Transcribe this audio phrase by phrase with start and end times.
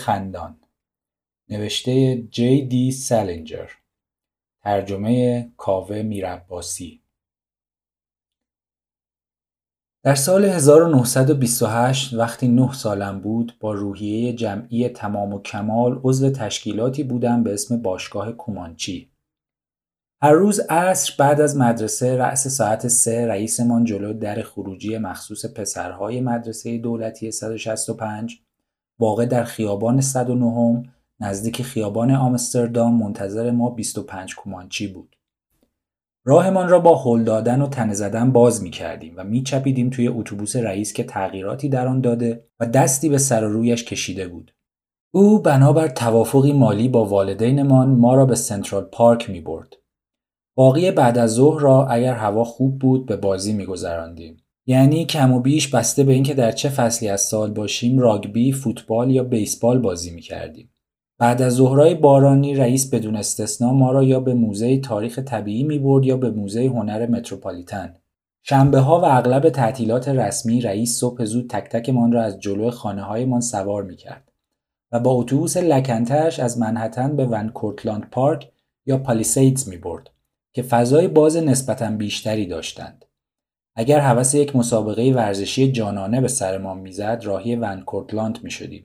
[0.00, 0.60] خندان.
[1.48, 3.70] نوشته جی دی سالینجر
[4.62, 7.02] ترجمه کاوه میرباسی
[10.02, 17.02] در سال 1928 وقتی نه سالم بود با روحیه جمعی تمام و کمال عضو تشکیلاتی
[17.02, 19.10] بودم به اسم باشگاه کومانچی.
[20.22, 26.20] هر روز عصر بعد از مدرسه رأس ساعت سه رئیسمان جلو در خروجی مخصوص پسرهای
[26.20, 28.42] مدرسه دولتی 165
[29.00, 30.82] واقع در خیابان 109
[31.20, 35.16] نزدیک خیابان آمستردام منتظر ما 25 کومانچی بود.
[36.24, 40.08] راهمان را با هل دادن و تنه زدن باز می کردیم و می چپیدیم توی
[40.08, 44.54] اتوبوس رئیس که تغییراتی در آن داده و دستی به سر و رویش کشیده بود.
[45.14, 49.76] او بنابر توافقی مالی با والدینمان ما را به سنترال پارک می برد.
[50.56, 54.36] باقی بعد از ظهر را اگر هوا خوب بود به بازی میگذراندیم
[54.70, 59.10] یعنی کم و بیش بسته به اینکه در چه فصلی از سال باشیم راگبی، فوتبال
[59.10, 60.70] یا بیسبال بازی می‌کردیم.
[61.18, 65.78] بعد از ظهرهای بارانی رئیس بدون استثنا ما را یا به موزه تاریخ طبیعی می
[65.78, 67.94] برد یا به موزه هنر متروپولیتن.
[68.42, 73.02] شنبه ها و اغلب تعطیلات رسمی رئیس صبح زود تک تکمان را از جلو خانه
[73.02, 74.32] هایمان سوار می کرد
[74.92, 78.48] و با اتوبوس لکنتش از منحتن به ون کورتلاند پارک
[78.86, 80.10] یا پالیسیدز می برد.
[80.52, 83.04] که فضای باز نسبتا بیشتری داشتند.
[83.80, 88.84] اگر هوس یک مسابقه ورزشی جانانه به سرمان می‌زد راهی ونکورتلاند می شدیم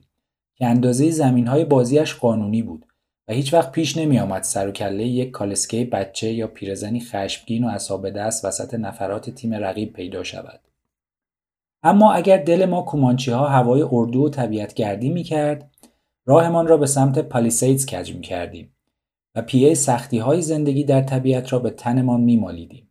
[0.54, 2.86] که اندازه زمین های بازیش قانونی بود
[3.28, 7.64] و هیچ وقت پیش نمی آمد سر و کله یک کالسکه بچه یا پیرزنی خشمگین
[7.64, 10.60] و اصاب دست وسط نفرات تیم رقیب پیدا شود.
[11.82, 15.70] اما اگر دل ما کومانچی ها هوای اردو و طبیعت گردی می کرد
[16.26, 18.72] راهمان را به سمت پالیسیدز کج می کردیم
[19.34, 22.85] و پیه سختی های زندگی در طبیعت را به تنمان میمالیدیم.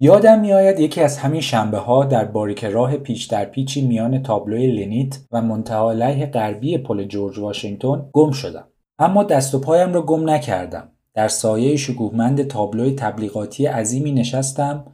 [0.00, 4.66] یادم میآید یکی از همین شنبه ها در باریک راه پیچ در پیچی میان تابلوی
[4.66, 8.68] لنیت و منتهای غربی پل جورج واشنگتن گم شدم.
[8.98, 10.88] اما دست و پایم را گم نکردم.
[11.14, 14.84] در سایه شکوهمند تابلوی تبلیغاتی عظیمی نشستم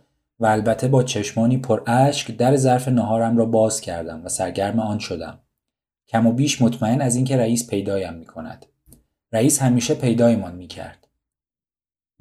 [0.41, 4.99] و البته با چشمانی پر اشک در ظرف نهارم را باز کردم و سرگرم آن
[4.99, 5.39] شدم.
[6.09, 8.67] کم و بیش مطمئن از اینکه رئیس پیدایم می کند.
[9.33, 11.02] رئیس همیشه پیدایمان می کرد.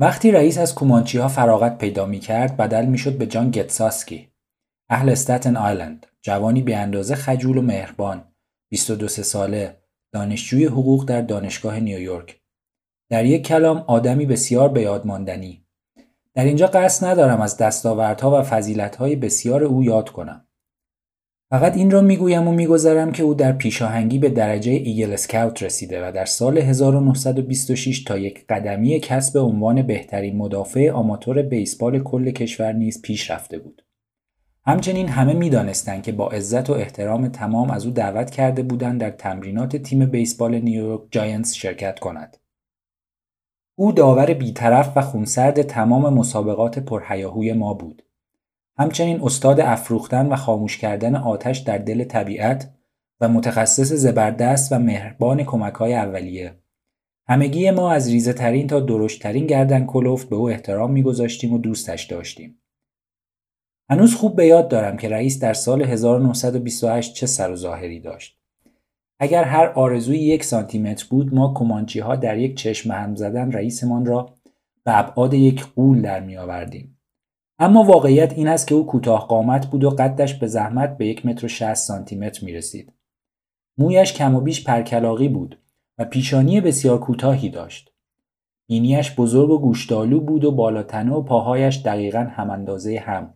[0.02, 4.32] وقتی رئیس از کومانچی ها فراغت پیدا می کرد بدل می شد به جان گتساسکی.
[4.90, 8.24] اهل استاتن آیلند، جوانی به اندازه خجول و مهربان،
[8.72, 9.78] 22 ساله،
[10.14, 12.42] دانشجوی حقوق در دانشگاه نیویورک.
[13.10, 15.66] در یک کلام آدمی بسیار به یاد ماندنی.
[16.34, 20.48] در اینجا قصد ندارم از دستاوردها و فضیلتهای بسیار او یاد کنم.
[21.52, 26.08] فقط این را می‌گویم و میگذرم که او در پیشاهنگی به درجه ایگل اسکاوت رسیده
[26.08, 32.74] و در سال 1926 تا یک قدمی کسب عنوان بهترین مدافع آماتور بیسبال کل کشور
[32.74, 33.86] نیز پیش رفته بود.
[34.66, 39.12] همچنین همه می‌دانستند که با عزت و احترام تمام از او دعوت کرده بودند در
[39.12, 42.38] تمرینات تیم بیسبال نیویورک جاینتس شرکت کند.
[43.76, 48.04] او داور بیطرف و خونسرد تمام مسابقات پرهیاهوی ما بود.
[48.78, 52.74] همچنین استاد افروختن و خاموش کردن آتش در دل طبیعت
[53.22, 56.56] و متخصص زبردست و مهربان کمک های اولیه.
[57.28, 62.04] همگی ما از ریزه ترین تا درشترین گردن کلفت به او احترام میگذاشتیم و دوستش
[62.04, 62.62] داشتیم.
[63.90, 68.38] هنوز خوب به یاد دارم که رئیس در سال 1928 چه سر و ظاهری داشت.
[69.20, 74.06] اگر هر آرزوی یک سانتیمتر بود ما کمانچی ها در یک چشم هم زدن رئیسمان
[74.06, 74.34] را
[74.84, 77.01] به ابعاد یک قول در می آوردیم.
[77.64, 81.26] اما واقعیت این است که او کوتاه قامت بود و قدش به زحمت به یک
[81.26, 82.94] متر و شست سانتی متر می رسید.
[83.78, 85.58] مویش کم و بیش پرکلاقی بود
[85.98, 87.94] و پیشانی بسیار کوتاهی داشت.
[88.68, 93.34] بینیش بزرگ و گوشتالو بود و بالاتنه و پاهایش دقیقا هم اندازه هم.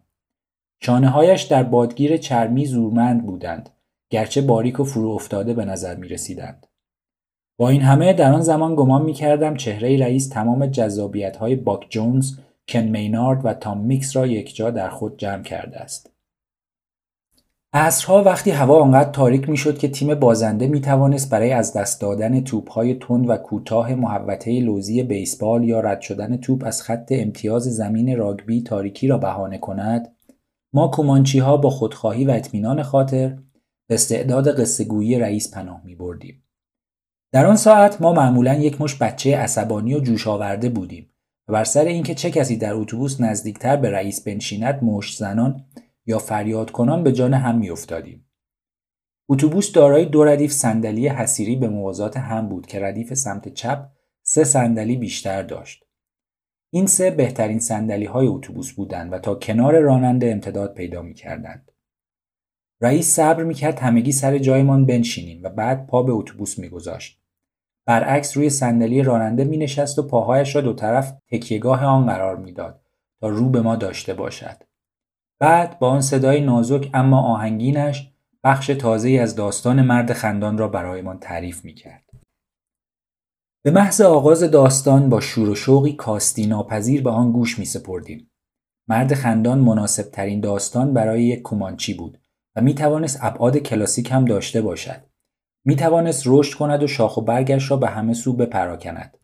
[0.87, 3.69] هایش در بادگیر چرمی زورمند بودند
[4.09, 6.67] گرچه باریک و فرو افتاده به نظر می رسیدند.
[7.57, 11.85] با این همه در آن زمان گمان می کردم چهره رئیس تمام جذابیت های باک
[11.89, 12.31] جونز
[12.67, 16.15] کن مینارد و تام میکس را یکجا در خود جمع کرده است.
[17.73, 22.43] عصرها وقتی هوا آنقدر تاریک می‌شد که تیم بازنده می توانست برای از دست دادن
[22.71, 28.17] های تند و کوتاه محوطه لوزی بیسبال یا رد شدن توپ از خط امتیاز زمین
[28.17, 30.15] راگبی تاریکی را بهانه کند
[30.73, 33.37] ما کومانچی ها با خودخواهی و اطمینان خاطر
[33.87, 36.43] به استعداد قصهگویی رئیس پناه می بردیم.
[37.31, 41.14] در آن ساعت ما معمولا یک مش بچه عصبانی و جوش آورده بودیم
[41.47, 45.65] و بر سر اینکه چه کسی در اتوبوس نزدیکتر به رئیس بنشیند مشت زنان
[46.05, 48.27] یا فریاد کنان به جان هم میافتادیم.
[49.29, 53.89] اتوبوس دارای دو ردیف صندلی حسیری به موازات هم بود که ردیف سمت چپ
[54.23, 55.83] سه صندلی بیشتر داشت.
[56.73, 61.71] این سه بهترین صندلی های اتوبوس بودند و تا کنار راننده امتداد پیدا می کردند.
[62.81, 67.24] رئیس صبر می‌کرد همگی سر جایمان بنشینیم و بعد پا به اتوبوس میگذاشت.
[67.85, 72.81] برعکس روی صندلی راننده مینشست و پاهایش را دو طرف تکیهگاه آن قرار می‌داد
[73.21, 74.63] تا رو به ما داشته باشد
[75.39, 78.11] بعد با آن صدای نازک اما آهنگینش
[78.43, 82.05] بخش تازه از داستان مرد خندان را برایمان تعریف می‌کرد
[83.65, 88.31] به محض آغاز داستان با شور و شوقی کاستی ناپذیر به آن گوش می سپردیم.
[88.87, 92.19] مرد خندان مناسب ترین داستان برای یک کومانچی بود
[92.55, 95.01] و می توانست ابعاد کلاسیک هم داشته باشد.
[95.65, 99.17] می توانست رشد کند و شاخ و برگش را به همه سو بپراکند.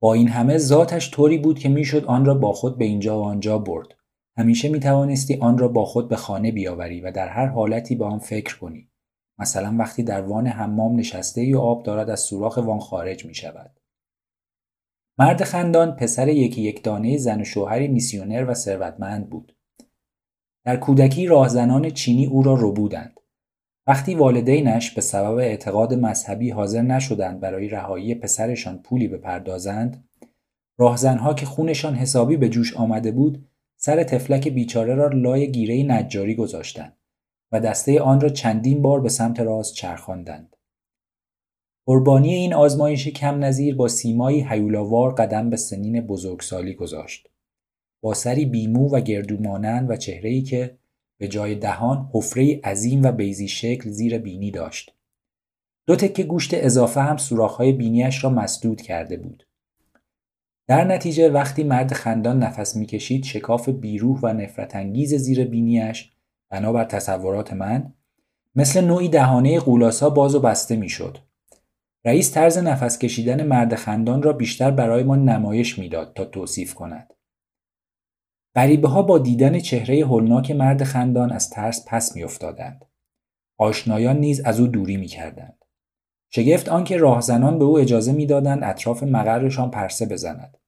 [0.00, 3.24] با این همه ذاتش طوری بود که می‌شد آن را با خود به اینجا و
[3.24, 3.88] آنجا برد.
[4.36, 8.04] همیشه می توانستی آن را با خود به خانه بیاوری و در هر حالتی به
[8.04, 8.90] آن فکر کنی.
[9.38, 13.80] مثلا وقتی در وان حمام نشسته و آب دارد از سوراخ وان خارج می شود.
[15.18, 19.56] مرد خندان پسر یکی یک دانه زن و شوهری میسیونر و ثروتمند بود.
[20.64, 23.20] در کودکی راهزنان چینی او را ربودند.
[23.88, 30.08] وقتی والدینش به سبب اعتقاد مذهبی حاضر نشدند برای رهایی پسرشان پولی بپردازند،
[30.78, 36.34] راهزنها که خونشان حسابی به جوش آمده بود، سر تفلک بیچاره را لای گیره نجاری
[36.34, 36.96] گذاشتند.
[37.52, 40.56] و دسته آن را چندین بار به سمت راست چرخاندند.
[41.86, 47.30] قربانی این آزمایش کم نظیر با سیمایی حیولاوار قدم به سنین بزرگسالی گذاشت.
[48.02, 50.78] با سری بیمو و گردومانند و چهره‌ای که
[51.18, 54.94] به جای دهان حفره عظیم و بیزی شکل زیر بینی داشت.
[55.86, 59.46] دو تکه گوشت اضافه هم سوراخ‌های بینیش را مسدود کرده بود.
[60.66, 66.12] در نتیجه وقتی مرد خندان نفس می‌کشید شکاف بیروح و نفرت انگیز زیر بینیش
[66.50, 67.92] بنابر تصورات من
[68.56, 71.18] مثل نوعی دهانه قولاسا باز و بسته می‌شد.
[72.04, 77.14] رئیس طرز نفس کشیدن مرد خندان را بیشتر برای ما نمایش می‌داد تا توصیف کند.
[78.58, 82.84] غریبه ها با دیدن چهره هولناک مرد خندان از ترس پس میافتادند.
[83.58, 85.64] آشنایان نیز از او دوری می‌کردند.
[86.30, 90.58] شگفت آنکه راهزنان به او اجازه می‌دادند اطراف مقرشان پرسه بزند.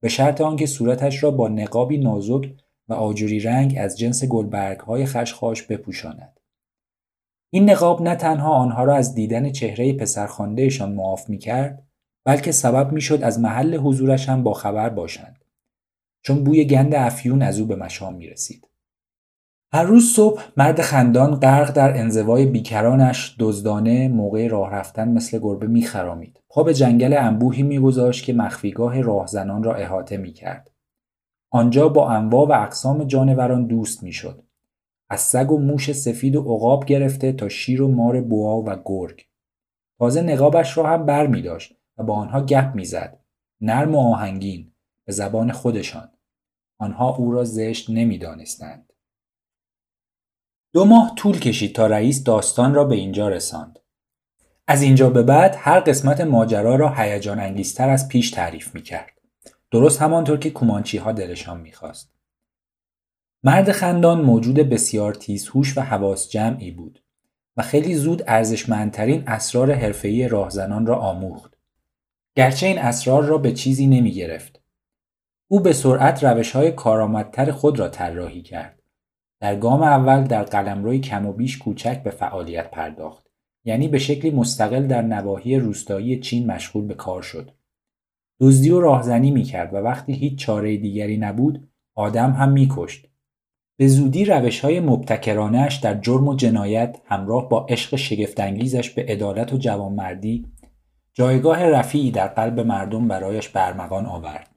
[0.00, 2.54] به شرط آنکه صورتش را با نقابی نازک
[2.88, 6.40] و آجوری رنگ از جنس گلبرگ های خشخاش بپوشاند.
[7.50, 11.86] این نقاب نه تنها آنها را از دیدن چهره پسرخواندهشان معاف می کرد
[12.24, 15.39] بلکه سبب می شد از محل حضورش هم با خبر باشند
[16.22, 18.66] چون بوی گند افیون از او به مشام می رسید.
[19.72, 25.66] هر روز صبح مرد خندان غرق در انزوای بیکرانش دزدانه موقع راه رفتن مثل گربه
[25.66, 30.70] میخرامید پا به جنگل انبوهی میگذاشت که مخفیگاه راهزنان را احاطه می‌کرد
[31.52, 34.42] آنجا با انواع و اقسام جانوران دوست می‌شد.
[35.10, 39.26] از سگ و موش سفید و عقاب گرفته تا شیر و مار بوا و گرگ.
[39.98, 43.18] تازه نقابش را هم بر می داشت و با آنها گپ می‌زد.
[43.60, 44.72] نرم و آهنگین
[45.10, 46.08] به زبان خودشان.
[46.78, 48.92] آنها او را زشت نمی‌دانستند.
[50.72, 53.78] دو ماه طول کشید تا رئیس داستان را به اینجا رساند.
[54.66, 59.20] از اینجا به بعد هر قسمت ماجرا را هیجان انگیزتر از پیش تعریف می کرد.
[59.70, 62.12] درست همانطور که کومانچی ها دلشان می‌خواست.
[63.44, 67.02] مرد خندان موجود بسیار تیزهوش و حواس جمعی بود
[67.56, 71.56] و خیلی زود ارزشمندترین اسرار حرفه‌ای راهزنان را آموخت.
[72.36, 74.10] گرچه این اسرار را به چیزی نمی.
[75.52, 78.82] او به سرعت روش های کارآمدتر خود را طراحی کرد.
[79.40, 83.26] در گام اول در قلمروی کم و بیش کوچک به فعالیت پرداخت.
[83.64, 87.50] یعنی به شکلی مستقل در نواحی روستایی چین مشغول به کار شد.
[88.40, 93.08] دزدی و راهزنی می‌کرد و وقتی هیچ چاره دیگری نبود آدم هم میکشت
[93.78, 99.52] به زودی روش های مبتکرانش در جرم و جنایت همراه با عشق شگفتانگیزش به عدالت
[99.52, 100.46] و جوانمردی
[101.14, 104.49] جایگاه رفیعی در قلب مردم برایش برمغان آورد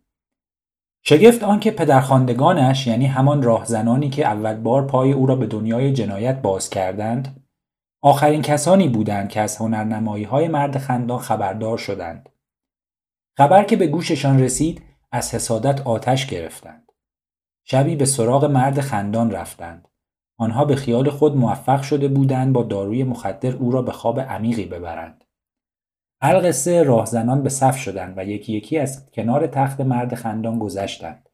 [1.03, 6.41] شگفت آنکه پدرخواندگانش یعنی همان راهزنانی که اول بار پای او را به دنیای جنایت
[6.41, 7.43] باز کردند
[8.01, 12.29] آخرین کسانی بودند که از هنرنمایی های مرد خندان خبردار شدند
[13.38, 14.81] خبر که به گوششان رسید
[15.12, 16.91] از حسادت آتش گرفتند.
[17.63, 19.88] شبی به سراغ مرد خندان رفتند.
[20.38, 24.65] آنها به خیال خود موفق شده بودند با داروی مخدر او را به خواب عمیقی
[24.65, 25.22] ببرند.
[26.25, 31.29] القصه راهزنان به صف شدند و یکی یکی از کنار تخت مرد خندان گذشتند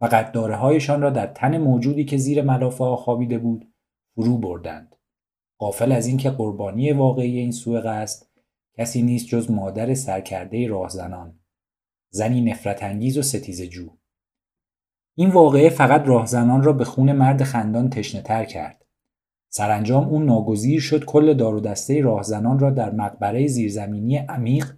[0.00, 3.72] و قداره هایشان را در تن موجودی که زیر ملافه خوابیده بود
[4.14, 4.96] فرو بردند.
[5.58, 8.26] قافل از اینکه قربانی واقعی این سوء قصد
[8.78, 11.40] کسی نیست جز مادر سرکرده راهزنان
[12.10, 13.88] زنی نفرت انگیز و ستیز جو.
[15.16, 18.86] این واقعه فقط راهزنان را به خون مرد خندان تشنه تر کرد.
[19.52, 24.72] سرانجام اون ناگزیر شد کل دار و دسته راهزنان را در مقبره زیرزمینی عمیق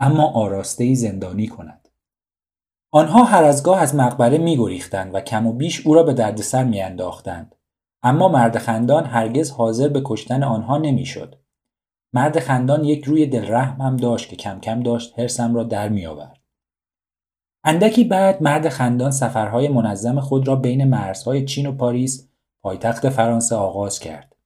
[0.00, 1.88] اما آراسته زندانی کند.
[2.90, 6.14] آنها هر از گاه از مقبره می گریختند و کم و بیش او را به
[6.14, 7.54] دردسر می انداختند.
[8.02, 11.34] اما مرد خندان هرگز حاضر به کشتن آنها نمی‌شد.
[12.12, 16.06] مرد خندان یک روی دلرحم هم داشت که کم کم داشت حرسم را در می
[16.06, 16.38] آورد.
[17.64, 22.28] اندکی بعد مرد خندان سفرهای منظم خود را بین مرزهای چین و پاریس
[22.62, 24.36] پایتخت فرانسه آغاز کرد.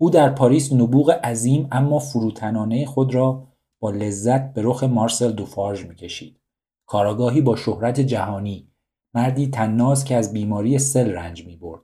[0.00, 3.48] او در پاریس نبوغ عظیم اما فروتنانه خود را
[3.80, 6.40] با لذت به رخ مارسل دوفارژ می‌کشید.
[6.86, 8.70] کاراگاهی با شهرت جهانی،
[9.14, 11.82] مردی تناز که از بیماری سل رنج می برد.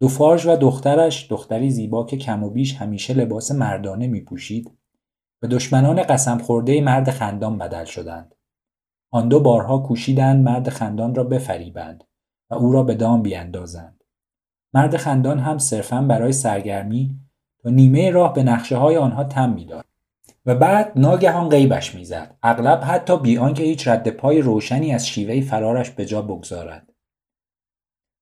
[0.00, 4.78] دوفارژ و دخترش دختری زیبا که کم و بیش همیشه لباس مردانه می پوشید
[5.42, 8.34] به دشمنان قسم خورده مرد خندان بدل شدند.
[9.12, 12.04] آن دو بارها کوشیدند مرد خندان را بفریبند
[12.50, 14.03] و او را به دام بیاندازند.
[14.74, 17.10] مرد خندان هم صرفا برای سرگرمی
[17.62, 19.84] تا نیمه راه به نقشه های آنها تم می‌داد
[20.46, 25.40] و بعد ناگهان غیبش می‌زد اغلب حتی بی آنکه هیچ رد پای روشنی از شیوه
[25.40, 26.92] فرارش به جا بگذارد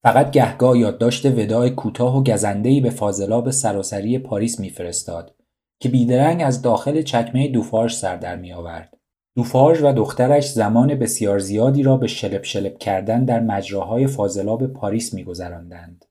[0.03, 5.35] فقط گهگاه یادداشت وداع کوتاه و گزندهای به فاضلاب سراسری پاریس میفرستاد
[5.81, 8.97] که بیدرنگ از داخل چکمه دوفارژ سر در می آورد.
[9.37, 15.15] دوفارژ و دخترش زمان بسیار زیادی را به شلب شلب کردن در مجراهای فاضلاب پاریس
[15.15, 16.05] میگذراندند.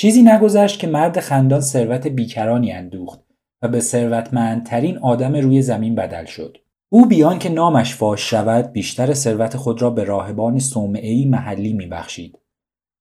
[0.00, 3.20] چیزی نگذشت که مرد خندان ثروت بیکرانی اندوخت
[3.62, 6.56] و به ثروتمندترین آدم روی زمین بدل شد.
[6.88, 12.38] او بیان که نامش فاش شود بیشتر ثروت خود را به راهبان صومعه‌ای محلی میبخشید.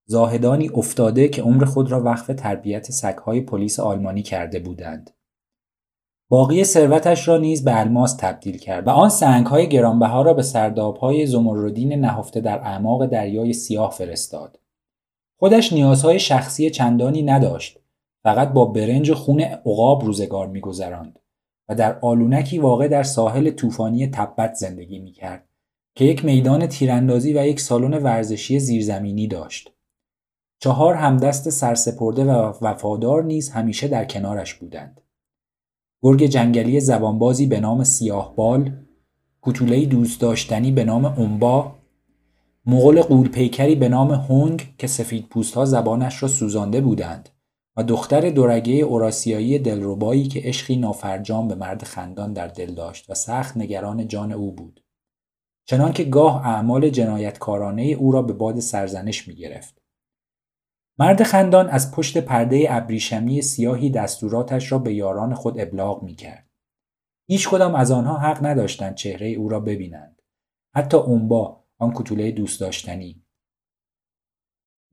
[0.05, 5.09] زاهدانی افتاده که عمر خود را وقف تربیت سگهای پلیس آلمانی کرده بودند.
[6.29, 11.25] باقی ثروتش را نیز به الماس تبدیل کرد و آن سنگهای گرانبها را به سردابهای
[11.25, 14.59] زمردین نهفته در اعماق دریای سیاه فرستاد.
[15.39, 17.79] خودش نیازهای شخصی چندانی نداشت.
[18.23, 21.19] فقط با برنج و خون عقاب روزگار میگذراند
[21.69, 25.47] و در آلونکی واقع در ساحل طوفانی تبت زندگی می‌کرد
[25.95, 29.73] که یک میدان تیراندازی و یک سالن ورزشی زیرزمینی داشت.
[30.59, 35.01] چهار همدست سرسپرده و وفادار نیز همیشه در کنارش بودند.
[36.01, 38.71] گرگ جنگلی زبانبازی به نام سیاهبال
[39.41, 41.78] کتولهای دوست داشتنی به نام اونبا
[42.65, 47.29] مغول قولپیکری به نام هونگ که سفید پوست ها زبانش را سوزانده بودند
[47.77, 53.13] و دختر دورگه اوراسیایی دلربایی که عشقی نافرجام به مرد خندان در دل داشت و
[53.13, 54.83] سخت نگران جان او بود.
[55.65, 59.81] چنان که گاه اعمال جنایتکارانه او را به باد سرزنش می گرفت.
[60.97, 66.49] مرد خندان از پشت پرده ابریشمی سیاهی دستوراتش را به یاران خود ابلاغ می کرد.
[67.27, 70.21] هیچ کدام از آنها حق نداشتند چهره او را ببینند.
[70.75, 73.23] حتی اونبا آن کتوله دوست داشتنی.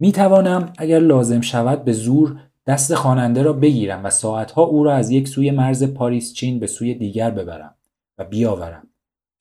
[0.01, 4.95] می توانم اگر لازم شود به زور دست خواننده را بگیرم و ساعتها او را
[4.95, 7.75] از یک سوی مرز پاریس چین به سوی دیگر ببرم
[8.19, 8.89] و بیاورم.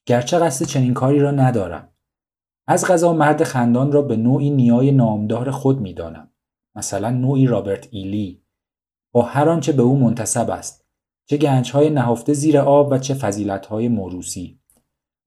[0.06, 1.88] گرچه قصد چنین کاری را ندارم.
[2.66, 6.30] از غذا مرد خندان را به نوعی نیای نامدار خود می‌دانم.
[6.74, 8.42] مثلا نوعی رابرت ایلی.
[9.12, 10.86] با هر آنچه به او منتصب است.
[11.28, 14.60] چه گنجهای نهفته زیر آب و چه فضیلتهای موروسی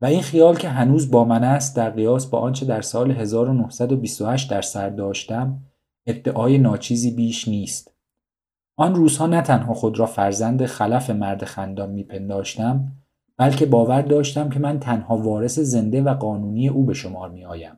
[0.01, 4.51] و این خیال که هنوز با من است در قیاس با آنچه در سال 1928
[4.51, 5.61] در سر داشتم
[6.07, 7.95] ادعای ناچیزی بیش نیست.
[8.77, 12.91] آن روزها نه تنها خود را فرزند خلف مرد خندان میپنداشتم
[13.37, 17.77] بلکه باور داشتم که من تنها وارث زنده و قانونی او به شمار می آیم.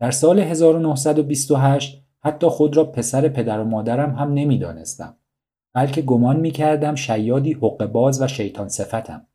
[0.00, 5.16] در سال 1928 حتی خود را پسر پدر و مادرم هم نمی‌دانستم
[5.74, 9.26] بلکه گمان می کردم شیادی حق باز و شیطان صفتم.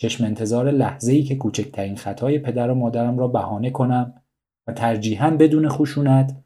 [0.00, 4.22] چشم انتظار لحظه ای که کوچکترین خطای پدر و مادرم را بهانه کنم
[4.66, 6.36] و ترجیحاً بدون خشونت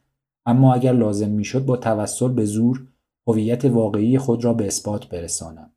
[0.47, 2.87] اما اگر لازم می‌شد با توسل به زور
[3.27, 5.73] هویت واقعی خود را به اثبات برسانم.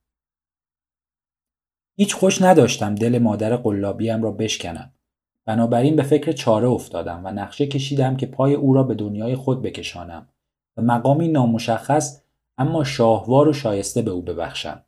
[1.98, 4.94] هیچ خوش نداشتم دل مادر قلابیم را بشکنم.
[5.46, 9.62] بنابراین به فکر چاره افتادم و نقشه کشیدم که پای او را به دنیای خود
[9.62, 10.28] بکشانم
[10.78, 12.22] و مقامی نامشخص
[12.58, 14.84] اما شاهوار و شایسته به او ببخشم.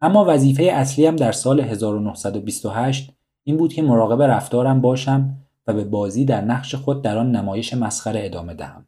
[0.00, 3.12] اما وظیفه اصلیم در سال 1928
[3.44, 5.36] این بود که مراقب رفتارم باشم
[5.66, 8.86] و به بازی در نقش خود در آن نمایش مسخره ادامه دهم.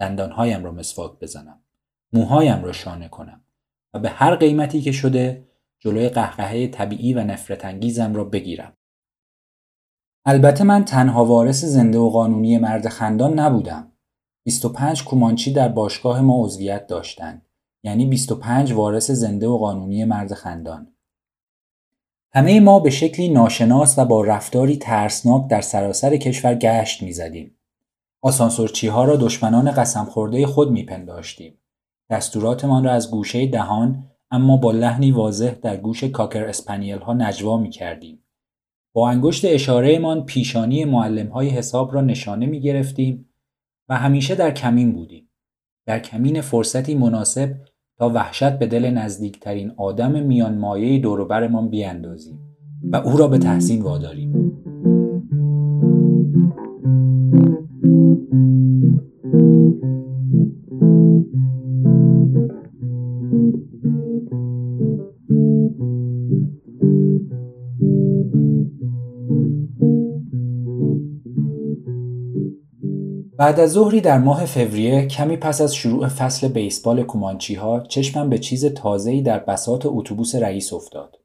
[0.00, 1.60] دندانهایم را مسواک بزنم.
[2.12, 3.40] موهایم را شانه کنم
[3.94, 8.76] و به هر قیمتی که شده جلوی قهقهه طبیعی و نفرت انگیزم را بگیرم.
[10.24, 13.92] البته من تنها وارث زنده و قانونی مرد خندان نبودم.
[14.44, 17.49] 25 کومانچی در باشگاه ما عضویت داشتند.
[17.82, 20.86] یعنی 25 وارث زنده و قانونی مرد خندان
[22.32, 27.56] همه ما به شکلی ناشناس و با رفتاری ترسناک در سراسر کشور گشت می‌زدیم
[28.22, 31.58] آسانسورچی ها را دشمنان قسم خورده خود میپنداشتیم
[32.10, 37.56] دستوراتمان را از گوشه دهان اما با لحنی واضح در گوش کاکر اسپانیل ها نجوا
[37.56, 38.24] می کردیم.
[38.92, 43.28] با انگشت اشارهمان پیشانی معلم های حساب را نشانه می گرفتیم
[43.88, 45.30] و همیشه در کمین بودیم.
[45.86, 47.54] در کمین فرصتی مناسب
[48.00, 52.38] تا وحشت به دل نزدیکترین آدم میان مایه دوروبرمان بیاندازیم
[52.92, 54.32] و او را به تحسین واداریم.
[73.40, 78.30] بعد از ظهری در ماه فوریه کمی پس از شروع فصل بیسبال کومانچی ها چشمم
[78.30, 81.18] به چیز تازه‌ای در بساط اتوبوس رئیس افتاد.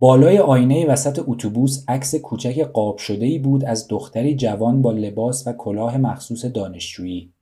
[0.00, 5.52] بالای آینه وسط اتوبوس عکس کوچک قاب شده بود از دختری جوان با لباس و
[5.52, 7.34] کلاه مخصوص دانشجویی.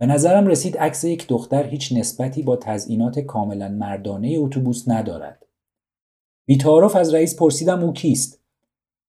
[0.00, 5.46] به نظرم رسید عکس یک دختر هیچ نسبتی با تزئینات کاملا مردانه اتوبوس ندارد.
[6.46, 8.42] بیتعارف از رئیس پرسیدم او کیست؟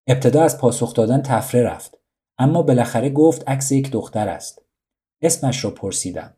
[0.07, 1.96] ابتدا از پاسخ دادن تفره رفت.
[2.37, 4.61] اما بالاخره گفت عکس یک دختر است.
[5.21, 6.37] اسمش را پرسیدم.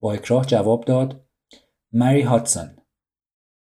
[0.00, 1.26] با اکراه جواب داد
[1.92, 2.76] مری هاتسون.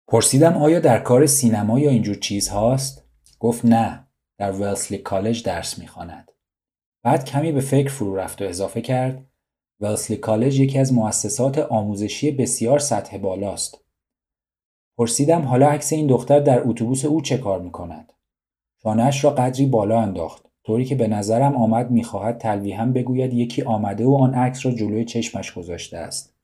[0.08, 3.04] پرسیدم آیا در کار سینما یا اینجور چیز هاست؟
[3.40, 4.06] گفت نه.
[4.38, 6.32] در ولسلی کالج درس می‌خواند.
[7.02, 9.26] بعد کمی به فکر فرو رفت و اضافه کرد
[9.80, 13.84] ولسلی کالج یکی از مؤسسات آموزشی بسیار سطح بالاست.
[14.98, 18.12] پرسیدم حالا عکس این دختر در اتوبوس او چه کار می‌کند؟
[18.82, 20.45] شانهاش را قدری بالا انداخت.
[20.66, 25.04] طوری که به نظرم آمد می‌خواهد تلویحا بگوید یکی آمده و آن عکس را جلوی
[25.04, 26.36] چشمش گذاشته است.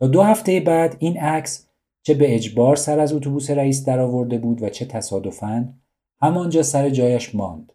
[0.00, 1.68] تا دو هفته بعد این عکس
[2.02, 5.74] چه به اجبار سر از اتوبوس رئیس درآورده بود و چه تصادفاً
[6.22, 7.72] همانجا سر جایش ماند.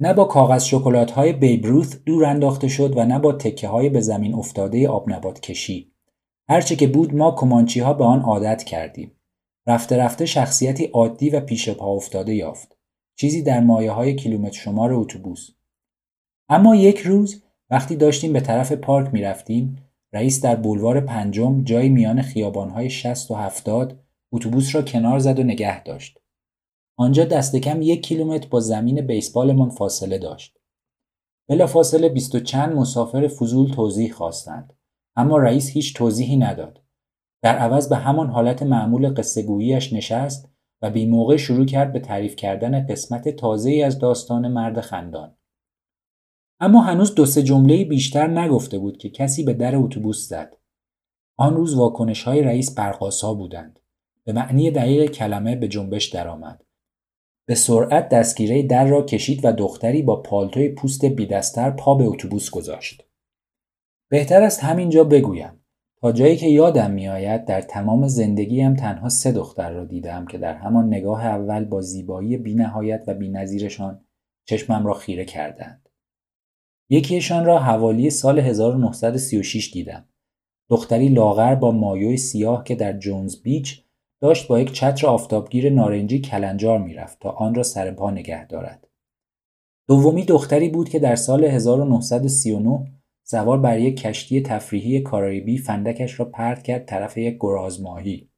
[0.00, 4.00] نه با کاغذ شکلات های بیبروث دور انداخته شد و نه با تکه های به
[4.00, 5.92] زمین افتاده آب نبات کشی.
[6.48, 9.12] هرچه که بود ما کمانچی ها به آن عادت کردیم.
[9.66, 12.75] رفته رفته شخصیتی عادی و پیش پا افتاده یافت.
[13.16, 15.50] چیزی در مایه های کیلومتر شمار اتوبوس
[16.48, 19.76] اما یک روز وقتی داشتیم به طرف پارک می رفتیم
[20.12, 22.18] رئیس در بولوار پنجم جای میان
[22.70, 24.00] های 60 و 70
[24.32, 26.18] اتوبوس را کنار زد و نگه داشت.
[26.98, 30.58] آنجا دست کم یک کیلومتر با زمین بیسبالمان فاصله داشت.
[31.48, 34.72] بلا فاصله بیست و چند مسافر فضول توضیح خواستند.
[35.16, 36.82] اما رئیس هیچ توضیحی نداد.
[37.42, 42.00] در عوض به همان حالت معمول قصه گوییش نشست و بی موقع شروع کرد به
[42.00, 45.36] تعریف کردن قسمت تازه از داستان مرد خندان.
[46.60, 50.56] اما هنوز دو سه جمله بیشتر نگفته بود که کسی به در اتوبوس زد.
[51.38, 53.80] آن روز واکنش های رئیس برقاسا بودند.
[54.24, 56.64] به معنی دقیق کلمه به جنبش درآمد.
[57.48, 62.50] به سرعت دستگیره در را کشید و دختری با پالتوی پوست بیدستر پا به اتوبوس
[62.50, 63.02] گذاشت.
[64.10, 65.65] بهتر است همینجا بگویم.
[66.00, 70.54] تا جایی که یادم میآید در تمام زندگیم تنها سه دختر را دیدم که در
[70.54, 74.04] همان نگاه اول با زیبایی بینهایت و بینظیرشان
[74.44, 75.88] چشمم را خیره کردند.
[76.90, 80.04] یکیشان را حوالی سال 1936 دیدم.
[80.70, 83.84] دختری لاغر با مایوی سیاه که در جونز بیچ
[84.20, 88.88] داشت با یک چتر آفتابگیر نارنجی کلنجار می‌رفت تا آن را سر پا نگه دارد.
[89.88, 92.95] دومی دختری بود که در سال 1939
[93.28, 98.30] سوار بر یک کشتی تفریحی کاریبی فندکش را پرت کرد طرف یک گرازماهی.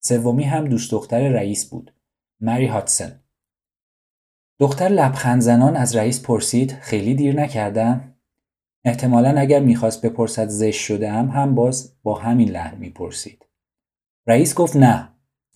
[0.00, 1.94] سومی هم دوست دختر رئیس بود.
[2.40, 3.20] مری هاتسن.
[4.60, 8.14] دختر لبخند زنان از رئیس پرسید خیلی دیر نکردم؟
[8.84, 13.46] احتمالا اگر می‌خواست بپرسد زشت شده هم هم باز با همین لحن می‌پرسید.
[14.26, 15.08] رئیس گفت نه.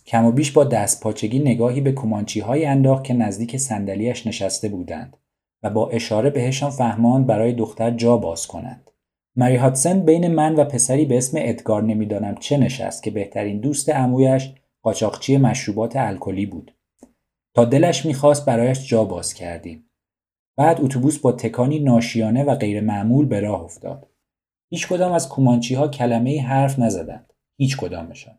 [0.07, 4.69] کم و بیش با دست پاچگی نگاهی به کمانچی های انداخت که نزدیک صندلیاش نشسته
[4.69, 5.17] بودند.
[5.63, 8.91] و با اشاره بهشان فهماند برای دختر جا باز کنند.
[9.37, 13.89] مری هاتسن بین من و پسری به اسم ادگار نمی‌دانم چه نشست که بهترین دوست
[13.89, 16.75] امویش قاچاقچی مشروبات الکلی بود.
[17.55, 19.91] تا دلش می‌خواست برایش جا باز کردیم.
[20.57, 24.09] بعد اتوبوس با تکانی ناشیانه و غیر معمول به راه افتاد.
[24.71, 27.33] هیچ کدام از کومانچی ها کلمه حرف نزدند.
[27.57, 28.39] هیچ کدامشان.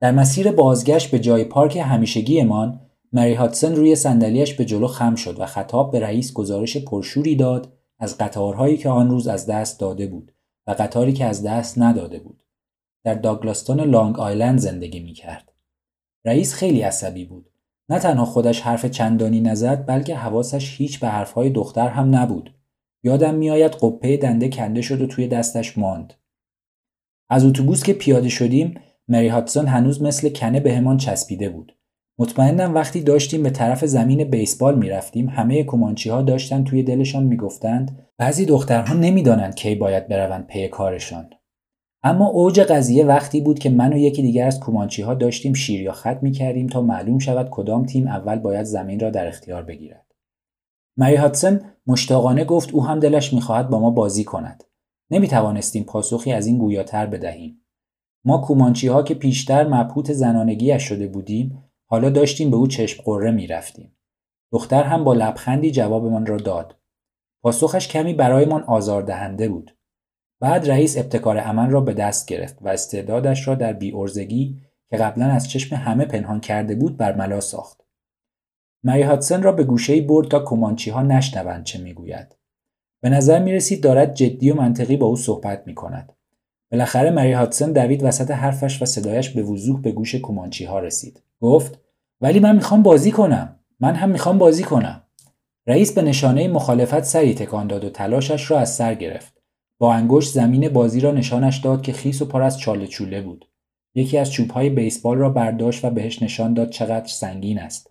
[0.00, 2.80] در مسیر بازگشت به جای پارک همیشگیمان
[3.12, 7.72] مری هاتسن روی صندلیاش به جلو خم شد و خطاب به رئیس گزارش پرشوری داد
[7.98, 10.32] از قطارهایی که آن روز از دست داده بود
[10.66, 12.42] و قطاری که از دست نداده بود.
[13.04, 15.52] در داگلاستون لانگ آیلند زندگی می کرد.
[16.24, 17.50] رئیس خیلی عصبی بود.
[17.88, 22.54] نه تنها خودش حرف چندانی نزد بلکه حواسش هیچ به حرفهای دختر هم نبود.
[23.04, 26.14] یادم میآید قپه دنده کنده شد و توی دستش ماند.
[27.30, 31.76] از اتوبوس که پیاده شدیم مری هاتسون هنوز مثل کنه بهمان چسبیده بود.
[32.18, 38.08] مطمئنم وقتی داشتیم به طرف زمین بیسبال می‌رفتیم همه کمانچی ها داشتن توی دلشان می‌گفتند
[38.18, 41.30] بعضی دخترها نمی‌دانند کی باید بروند پی کارشان
[42.02, 45.82] اما اوج قضیه وقتی بود که من و یکی دیگر از کومانچی ها داشتیم شیر
[45.82, 49.62] یا خط می کردیم تا معلوم شود کدام تیم اول باید زمین را در اختیار
[49.62, 50.06] بگیرد.
[50.96, 54.64] مری هاتسن مشتاقانه گفت او هم دلش می‌خواهد با ما بازی کند
[55.10, 57.66] نمی توانستیم پاسخی از این گویاتر بدهیم.
[58.24, 63.30] ما کومانچی ها که پیشتر مبهوت زنانگیش شده بودیم حالا داشتیم به او چشم قره
[63.30, 63.96] می رفتیم.
[64.52, 66.76] دختر هم با لبخندی جوابمان را داد.
[67.42, 69.76] پاسخش کمی برایمان آزاردهنده بود.
[70.40, 75.26] بعد رئیس ابتکار امن را به دست گرفت و استعدادش را در بیورزگی که قبلا
[75.26, 77.80] از چشم همه پنهان کرده بود برملا ساخت.
[78.84, 82.36] مری هاتسن را به گوشه برد تا کمانچی ها نشنوند چه می‌گوید.
[83.02, 86.12] به نظر می رسید دارد جدی و منطقی با او صحبت می کند.
[86.70, 91.22] بالاخره مری هاتسن دوید وسط حرفش و صدایش به وضوح به گوش کومانچی ها رسید.
[91.40, 91.81] گفت
[92.22, 93.58] ولی من می‌خوام بازی کنم.
[93.80, 95.02] من هم می‌خوام بازی کنم.
[95.66, 99.42] رئیس به نشانه مخالفت سری تکان داد و تلاشش را از سر گرفت.
[99.78, 103.48] با انگشت زمین بازی را نشانش داد که خیس و پر از چاله چوله بود.
[103.94, 107.90] یکی از چوبهای بیسبال را برداشت و بهش نشان داد چقدر سنگین است.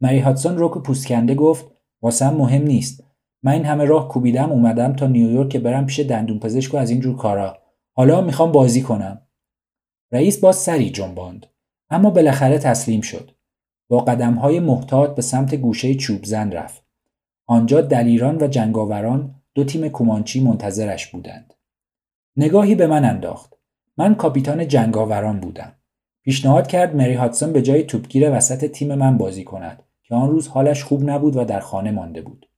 [0.00, 1.66] مری هاتسون روک پوسکنده گفت
[2.02, 3.04] واسم مهم نیست.
[3.42, 6.90] من این همه راه کوبیدم اومدم تا نیویورک که برم پیش دندون پزشک و از
[6.90, 7.58] این جور کارا.
[7.92, 9.20] حالا می‌خوام بازی کنم.
[10.12, 11.46] رئیس باز سری جنباند.
[11.90, 13.35] اما بالاخره تسلیم شد.
[13.88, 16.82] با قدمهای محتاط به سمت گوشه چوب زن رفت.
[17.46, 21.54] آنجا دلیران و جنگاوران دو تیم کومانچی منتظرش بودند.
[22.36, 23.54] نگاهی به من انداخت.
[23.96, 25.72] من کاپیتان جنگاوران بودم.
[26.22, 30.48] پیشنهاد کرد مری هاتسون به جای توپگیر وسط تیم من بازی کند که آن روز
[30.48, 32.48] حالش خوب نبود و در خانه مانده بود.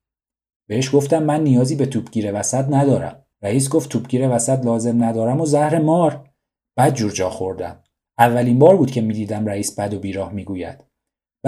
[0.66, 3.24] بهش گفتم من نیازی به توپگیر وسط ندارم.
[3.42, 6.30] رئیس گفت توپگیر وسط لازم ندارم و زهر مار.
[6.76, 7.82] بعد جور جا خوردم.
[8.18, 10.84] اولین بار بود که می‌دیدم رئیس بد و بیراه می‌گوید.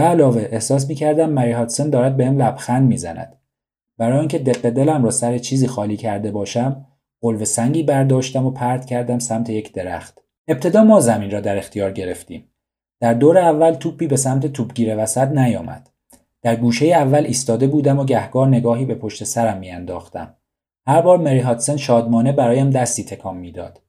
[0.01, 3.37] به علاوه احساس می‌کردم مری هاتسون دارد بهم لبخند می‌زند.
[3.99, 6.87] برای اینکه دق دلم را سر چیزی خالی کرده باشم
[7.23, 10.19] قلب سنگی برداشتم و پرت کردم سمت یک درخت.
[10.49, 12.45] ابتدا ما زمین را در اختیار گرفتیم.
[13.01, 15.91] در دور اول توپی به سمت توپگیر وسط نیامد.
[16.43, 20.35] در گوشه اول ایستاده بودم و گهگار نگاهی به پشت سرم میانداختم.
[20.87, 23.81] هر بار مری هاتسن شادمانه برایم دستی تکان می‌داد.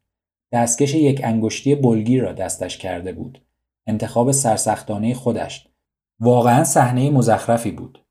[0.51, 3.41] دستکش یک انگشتی بلگیر را دستش کرده بود.
[3.87, 5.70] انتخاب سرسختانه خودش.
[6.21, 8.05] واقعا صحنه مزخرفی بود.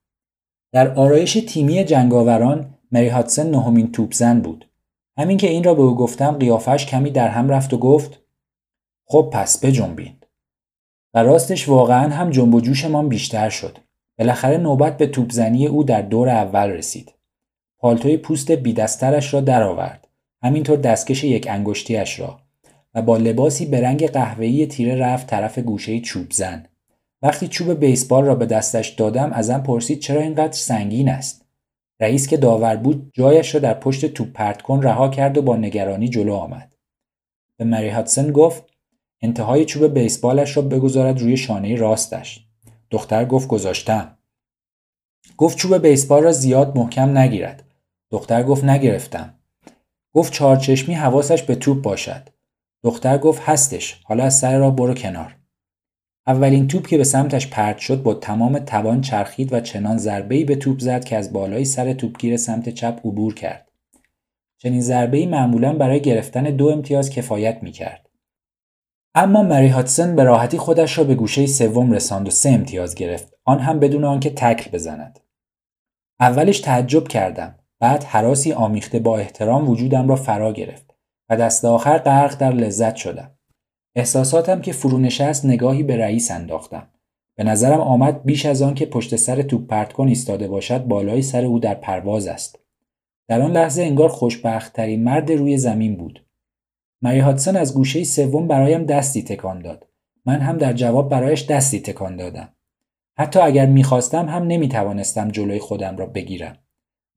[0.72, 4.70] در آرایش تیمی جنگاوران مری هاتسن نهمین توپزن بود.
[5.18, 8.22] همین که این را به او گفتم قیافش کمی در هم رفت و گفت
[9.06, 10.16] خب پس بجنبین
[11.14, 13.78] و راستش واقعا هم جنب و جوشمان بیشتر شد.
[14.18, 17.14] بالاخره نوبت به توپزنی او در دور اول رسید.
[17.78, 20.08] پالتوی پوست بیدسترش را درآورد.
[20.42, 22.40] همینطور دستکش یک انگشتیش را.
[22.94, 26.66] و با لباسی به رنگ قهوه‌ای تیره رفت طرف گوشه چوب زن.
[27.22, 31.44] وقتی چوب بیسبال را به دستش دادم ازم پرسید چرا اینقدر سنگین است.
[32.00, 35.56] رئیس که داور بود جایش را در پشت توپ پرت کن رها کرد و با
[35.56, 36.76] نگرانی جلو آمد.
[37.56, 38.64] به مری هاتسن گفت
[39.22, 42.46] انتهای چوب بیسبالش را بگذارد روی شانه راستش.
[42.90, 44.18] دختر گفت گذاشتم.
[45.36, 47.64] گفت چوب بیسبال را زیاد محکم نگیرد.
[48.10, 49.34] دختر گفت نگرفتم.
[50.14, 52.28] گفت چهارچشمی حواسش به توپ باشد.
[52.82, 54.00] دختر گفت هستش.
[54.04, 55.39] حالا از سر را برو کنار.
[56.26, 60.56] اولین توپ که به سمتش پرت شد با تمام توان چرخید و چنان ضربه‌ای به
[60.56, 63.70] توپ زد که از بالای سر توپگیر سمت چپ عبور کرد.
[64.58, 68.10] چنین ضربه‌ای معمولا برای گرفتن دو امتیاز کفایت می‌کرد.
[69.14, 73.34] اما مری هاتسن به راحتی خودش را به گوشه سوم رساند و سه امتیاز گرفت
[73.44, 75.20] آن هم بدون آنکه تکل بزند
[76.20, 80.94] اولش تعجب کردم بعد حراسی آمیخته با احترام وجودم را فرا گرفت
[81.28, 83.38] و دست آخر غرق در لذت شدم
[84.00, 86.86] احساساتم که فرو نشست نگاهی به رئیس انداختم
[87.36, 91.22] به نظرم آمد بیش از آن که پشت سر توپ پرت کن ایستاده باشد بالای
[91.22, 92.58] سر او در پرواز است
[93.28, 96.24] در آن لحظه انگار خوشبختترین مرد روی زمین بود
[97.02, 99.86] مری هاتسن از گوشه سوم برایم دستی تکان داد.
[100.26, 102.48] من هم در جواب برایش دستی تکان دادم.
[103.18, 106.56] حتی اگر می‌خواستم هم نمی‌توانستم جلوی خودم را بگیرم.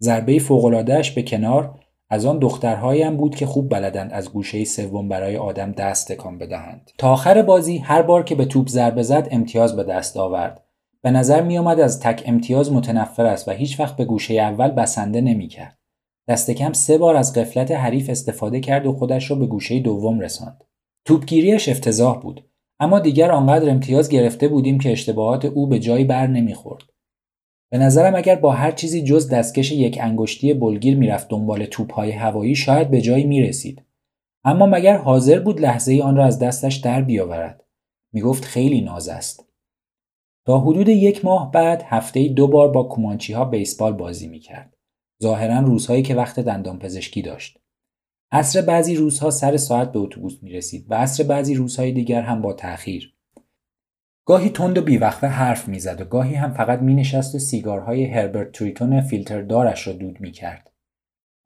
[0.02, 1.80] ضربه فوقلادهش به کنار
[2.13, 6.91] از آن دخترهایم بود که خوب بلدند از گوشه سوم برای آدم دست تکان بدهند.
[6.97, 10.63] تا آخر بازی هر بار که به توپ ضربه زد امتیاز به دست آورد.
[11.02, 14.71] به نظر می آمد از تک امتیاز متنفر است و هیچ وقت به گوشه اول
[14.71, 15.78] بسنده نمی کرد.
[16.28, 20.19] دست کم سه بار از قفلت حریف استفاده کرد و خودش را به گوشه دوم
[20.19, 20.63] رساند.
[21.06, 22.49] توپگیریش افتضاح بود
[22.80, 26.84] اما دیگر آنقدر امتیاز گرفته بودیم که اشتباهات او به جایی بر نمی‌خورد.
[27.74, 32.56] به نظرم اگر با هر چیزی جز دستکش یک انگشتی بلگیر می‌رفت دنبال توپهای هوایی
[32.56, 33.82] شاید به جایی می‌رسید.
[34.44, 37.64] اما مگر حاضر بود لحظه ای آن را از دستش در بیاورد.
[38.14, 39.46] می‌گفت خیلی ناز است.
[40.46, 44.78] تا حدود یک ماه بعد هفته دو بار با کومانچی ها بیسبال بازی می‌کرد.
[45.24, 47.60] ظاهرا روزهایی که وقت دندان پزشکی داشت.
[48.32, 52.42] عصر بعضی روزها سر ساعت به اتوبوس می رسید و عصر بعضی روزهای دیگر هم
[52.42, 53.12] با تأخیر.
[54.26, 58.52] گاهی تند و بیوقفه حرف می‌زد و گاهی هم فقط می نشست و سیگارهای هربرت
[58.52, 60.72] تریتون فیلتر دارش را دود می کرد.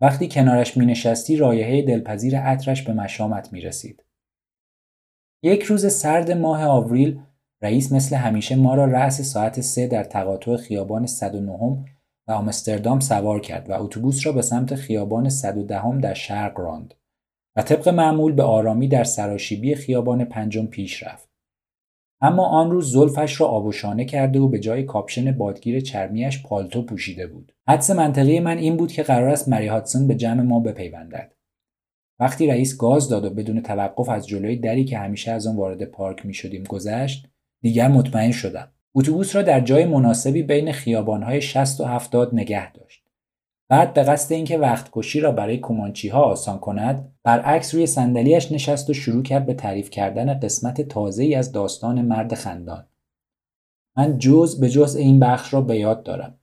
[0.01, 4.03] وقتی کنارش می نشستی رایحه دلپذیر عطرش به مشامت می رسید.
[5.43, 7.19] یک روز سرد ماه آوریل
[7.61, 11.85] رئیس مثل همیشه ما را رأس ساعت سه در تقاطع خیابان 109
[12.27, 16.93] و آمستردام سوار کرد و اتوبوس را به سمت خیابان 110 در شرق راند
[17.55, 21.36] و طبق معمول به آرامی در سراشیبی خیابان پنجم پیش رفت.
[22.21, 27.27] اما آن روز زلفش را آبوشانه کرده و به جای کاپشن بادگیر چرمیش پالتو پوشیده
[27.27, 27.53] بود.
[27.67, 31.33] حدس منطقی من این بود که قرار است مری هاتسون به جمع ما بپیوندد.
[32.19, 35.83] وقتی رئیس گاز داد و بدون توقف از جلوی دری که همیشه از آن وارد
[35.83, 37.27] پارک می شدیم گذشت
[37.61, 43.06] دیگر مطمئن شدم اتوبوس را در جای مناسبی بین خیابانهای 60 و 70 نگه داشت
[43.69, 48.51] بعد به قصد اینکه وقت کشی را برای کومانچی ها آسان کند برعکس روی صندلیاش
[48.51, 52.85] نشست و شروع کرد به تعریف کردن قسمت تازه ای از داستان مرد خندان
[53.97, 56.37] من جز به جز این بخش را به یاد دارم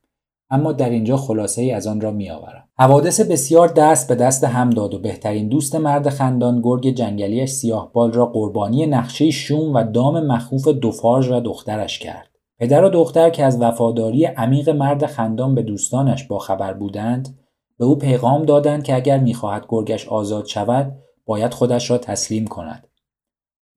[0.50, 2.68] اما در اینجا خلاصه ای از آن را می آورم.
[2.78, 7.92] حوادث بسیار دست به دست هم داد و بهترین دوست مرد خندان گرگ جنگلیش سیاه
[7.92, 12.34] بال را قربانی نقشه شوم و دام مخوف دوفارژ و دخترش کرد.
[12.58, 17.38] پدر و دختر که از وفاداری عمیق مرد خندان به دوستانش با خبر بودند
[17.78, 20.92] به او پیغام دادند که اگر می‌خواهد گرگش آزاد شود
[21.26, 22.88] باید خودش را تسلیم کند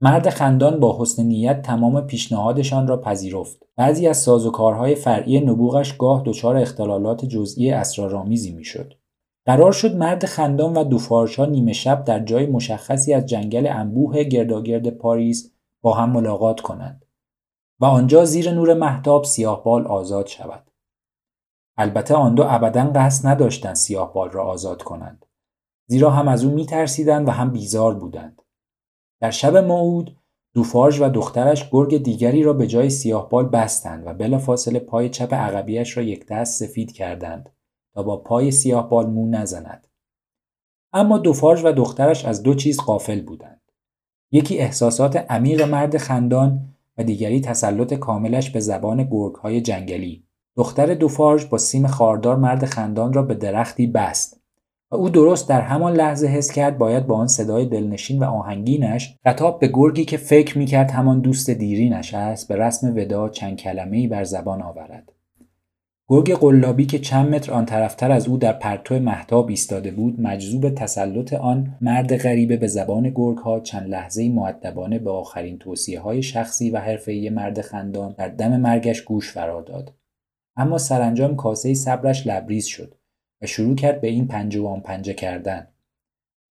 [0.02, 3.64] مرد خندان با حسن نیت تمام پیشنهادشان را پذیرفت.
[3.76, 8.94] بعضی از سازوکارهای فرعی نبوغش گاه دچار اختلالات جزئی اسرارآمیزی می‌شد.
[9.46, 14.90] قرار شد مرد خندان و دوفارشا نیمه شب در جای مشخصی از جنگل انبوه گرداگرد
[14.90, 17.06] پاریس با هم ملاقات کنند
[17.80, 20.72] و آنجا زیر نور محتاب سیاهبال آزاد شود.
[21.78, 25.26] البته آن دو ابدا قصد نداشتند سیاهبال را آزاد کنند
[25.88, 28.42] زیرا هم از او میترسیدند و هم بیزار بودند.
[29.22, 30.18] در شب موعود
[30.54, 35.98] دوفارژ و دخترش گرگ دیگری را به جای سیاهبال بستند و بلافاصله پای چپ عقبیش
[35.98, 37.50] را یک دست سفید کردند
[37.94, 39.88] تا با پای سیاهبال مو نزند
[40.94, 43.62] اما دوفارژ و دخترش از دو چیز قافل بودند
[44.32, 50.24] یکی احساسات عمیق مرد خندان و دیگری تسلط کاملش به زبان گرگهای جنگلی.
[50.58, 54.42] دختر دوفارژ با سیم خاردار مرد خندان را به درختی بست
[54.92, 59.18] و او درست در همان لحظه حس کرد باید با آن صدای دلنشین و آهنگینش
[59.24, 64.08] خطاب به گرگی که فکر می‌کرد همان دوست دیرینش است به رسم ودا چند کلمه
[64.08, 65.17] بر زبان آورد.
[66.10, 70.70] گرگ قلابی که چند متر آن طرفتر از او در پرتو محتاب ایستاده بود مجذوب
[70.70, 76.24] تسلط آن مرد غریبه به زبان گرگ ها چند لحظه معدبانه به آخرین توصیه های
[76.24, 79.94] شخصی و حرفه‌ای مرد خندان در دم مرگش گوش فرا داد
[80.56, 82.96] اما سرانجام کاسه صبرش لبریز شد
[83.42, 85.68] و شروع کرد به این پنجه و آن پنجه کردن.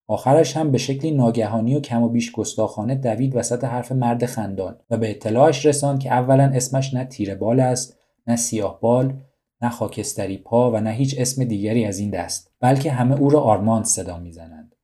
[0.08, 4.76] آخرش هم به شکلی ناگهانی و کم و بیش گستاخانه دوید وسط حرف مرد خندان
[4.90, 9.14] و به اطلاعش رساند که اولا اسمش نه تیره بال است نه سیاه بال
[9.62, 13.40] نه خاکستری پا و نه هیچ اسم دیگری از این دست بلکه همه او را
[13.40, 14.76] آرماند صدا می‌زنند.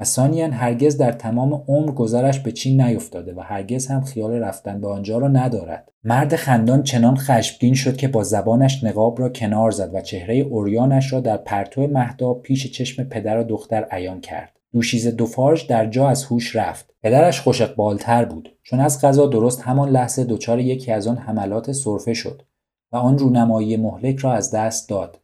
[0.00, 4.80] و ثانیا هرگز در تمام عمر گذرش به چین نیفتاده و هرگز هم خیال رفتن
[4.80, 5.92] به آنجا را ندارد.
[6.04, 11.12] مرد خندان چنان خشمگین شد که با زبانش نقاب را کنار زد و چهره اوریانش
[11.12, 14.52] را در پرتو مهداب پیش چشم پدر و دختر عیان کرد.
[14.72, 16.94] دوشیز دوفارژ در جا از هوش رفت.
[17.02, 18.56] پدرش خوش بالتر بود.
[18.62, 22.42] چون از غذا درست همان لحظه دچار یکی از آن حملات سرفه شد.
[22.92, 25.20] و آن رونمایی مهلک را از دست داد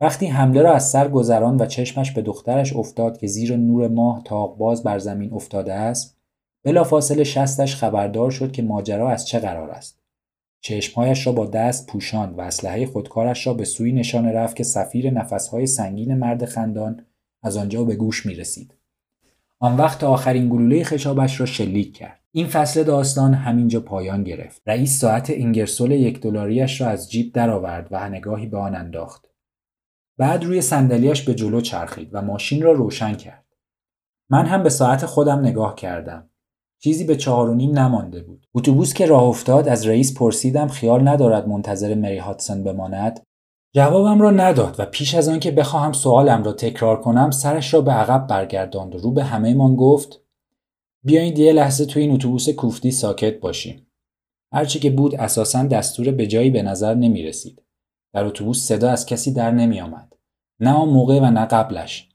[0.00, 4.22] وقتی حمله را از سر گذران و چشمش به دخترش افتاد که زیر نور ماه
[4.24, 6.16] تاق باز بر زمین افتاده است
[6.64, 10.04] بلافاصله شستش خبردار شد که ماجرا از چه قرار است
[10.64, 15.10] چشمهایش را با دست پوشاند و اسلحه خودکارش را به سوی نشانه رفت که سفیر
[15.10, 17.06] نفسهای سنگین مرد خندان
[17.42, 18.74] از آنجا به گوش می رسید.
[19.60, 22.23] آن وقت آخرین گلوله خشابش را شلیک کرد.
[22.36, 24.62] این فصل داستان همینجا پایان گرفت.
[24.66, 29.26] رئیس ساعت اینگرسول یک دلاریش را از جیب درآورد و نگاهی به آن انداخت.
[30.18, 33.44] بعد روی صندلیاش به جلو چرخید و ماشین را روشن کرد.
[34.30, 36.30] من هم به ساعت خودم نگاه کردم.
[36.82, 38.46] چیزی به چهار و نیم نمانده بود.
[38.54, 43.20] اتوبوس که راه افتاد از رئیس پرسیدم خیال ندارد منتظر مری هاتسون بماند.
[43.74, 47.92] جوابم را نداد و پیش از آنکه بخواهم سوالم را تکرار کنم سرش را به
[47.92, 50.23] عقب برگرداند و رو به همهمان گفت
[51.04, 53.86] بیایید یه لحظه توی این اتوبوس کوفتی ساکت باشیم.
[54.52, 57.62] هرچی که بود اساسا دستور به جایی به نظر نمی رسید.
[58.12, 60.12] در اتوبوس صدا از کسی در نمی آمد.
[60.60, 62.08] نه آن موقع و نه قبلش.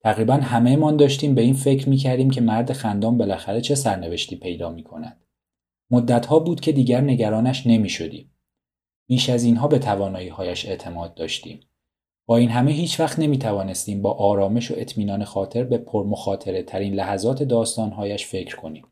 [0.00, 4.36] تقریبا همه من داشتیم به این فکر می کردیم که مرد خندان بالاخره چه سرنوشتی
[4.36, 5.24] پیدا می کند.
[5.90, 8.30] مدتها بود که دیگر نگرانش نمی شدیم.
[9.08, 11.60] بیش از اینها به توانایی هایش اعتماد داشتیم.
[12.26, 16.94] با این همه هیچ وقت نمی توانستیم با آرامش و اطمینان خاطر به پرمخاطره ترین
[16.94, 18.86] لحظات داستانهایش فکر کنیم.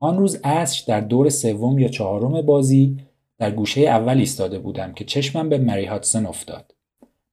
[0.00, 2.96] آن روز عصر در دور سوم یا چهارم بازی
[3.38, 6.74] در گوشه اول ایستاده بودم که چشمم به مری هاتسون افتاد.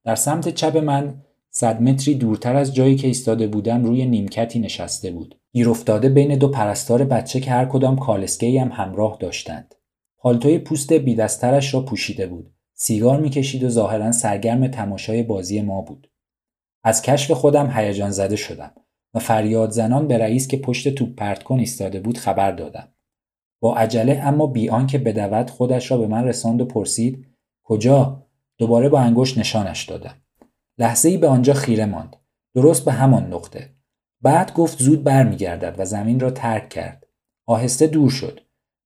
[0.04, 5.10] در سمت چپ من صد متری دورتر از جایی که ایستاده بودم روی نیمکتی نشسته
[5.10, 5.40] بود.
[5.52, 9.74] گیر افتاده بین دو پرستار بچه که هر کدام کالسکه هم همراه داشتند.
[10.18, 12.50] پالتوی پوست بیدسترش را پوشیده بود.
[12.80, 16.10] سیگار می‌کشید و ظاهرا سرگرم تماشای بازی ما بود.
[16.84, 18.72] از کشف خودم هیجان زده شدم
[19.14, 22.88] و فریاد زنان به رئیس که پشت توپ پرت کن ایستاده بود خبر دادم.
[23.62, 27.26] با عجله اما بی آنکه بدود خودش را به من رساند و پرسید
[27.64, 28.26] کجا؟
[28.58, 30.22] دوباره با انگشت نشانش دادم.
[30.78, 32.16] لحظه ای به آنجا خیره ماند.
[32.54, 33.74] درست به همان نقطه.
[34.22, 37.06] بعد گفت زود برمیگردد و زمین را ترک کرد.
[37.46, 38.40] آهسته دور شد.